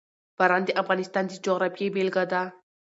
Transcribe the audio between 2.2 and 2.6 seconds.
ده.